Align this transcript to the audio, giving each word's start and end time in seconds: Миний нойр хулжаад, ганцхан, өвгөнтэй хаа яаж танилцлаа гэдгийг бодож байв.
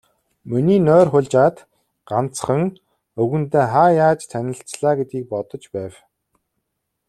Миний 0.49 0.81
нойр 0.87 1.07
хулжаад, 1.11 1.55
ганцхан, 2.09 2.61
өвгөнтэй 3.19 3.65
хаа 3.73 3.89
яаж 4.05 4.19
танилцлаа 4.31 4.93
гэдгийг 4.99 5.25
бодож 5.31 5.63
байв. 5.75 5.93